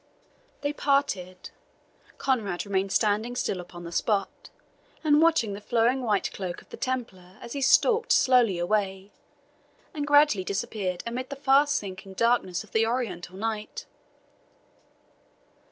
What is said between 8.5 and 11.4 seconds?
away, and gradually disappeared amid the